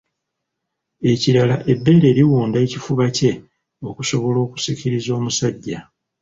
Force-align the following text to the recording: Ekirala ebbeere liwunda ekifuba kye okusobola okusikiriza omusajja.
Ekirala 1.11 1.55
ebbeere 1.71 2.09
liwunda 2.17 2.57
ekifuba 2.65 3.05
kye 3.15 3.31
okusobola 3.89 4.37
okusikiriza 4.45 5.11
omusajja. 5.19 5.77